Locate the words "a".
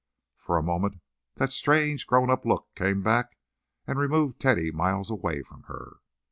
0.57-0.63